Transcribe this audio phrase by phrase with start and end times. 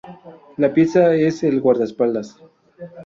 [0.57, 2.39] La pieza es el guardaespaldas.